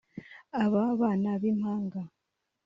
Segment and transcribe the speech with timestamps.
[0.63, 2.01] Aba bana b’impanga